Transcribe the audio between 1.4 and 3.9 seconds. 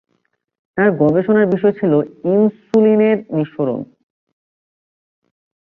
বিষয় ছিল ইনসুলিনের নিঃসরণ।